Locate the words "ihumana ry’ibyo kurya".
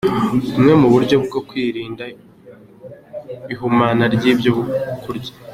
3.53-5.33